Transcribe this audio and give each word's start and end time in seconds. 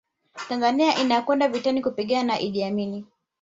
Tanzania 0.49 0.97
inakwenda 0.97 1.47
vitani 1.47 1.81
kupigana 1.81 2.23
na 2.23 2.39
Iddi 2.39 2.63
Amini 2.63 3.05